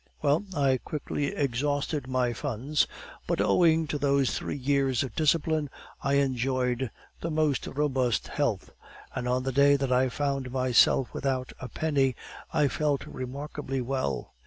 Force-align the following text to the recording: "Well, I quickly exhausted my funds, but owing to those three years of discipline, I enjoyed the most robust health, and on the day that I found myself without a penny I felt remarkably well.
"Well, 0.23 0.45
I 0.55 0.79
quickly 0.83 1.25
exhausted 1.27 2.07
my 2.07 2.33
funds, 2.33 2.87
but 3.27 3.39
owing 3.39 3.85
to 3.85 3.99
those 3.99 4.35
three 4.35 4.57
years 4.57 5.03
of 5.03 5.13
discipline, 5.15 5.69
I 6.01 6.13
enjoyed 6.15 6.89
the 7.19 7.29
most 7.29 7.67
robust 7.67 8.27
health, 8.29 8.71
and 9.13 9.27
on 9.29 9.43
the 9.43 9.51
day 9.51 9.75
that 9.75 9.91
I 9.91 10.09
found 10.09 10.49
myself 10.51 11.13
without 11.13 11.53
a 11.59 11.67
penny 11.69 12.15
I 12.51 12.67
felt 12.67 13.05
remarkably 13.05 13.79
well. 13.79 14.33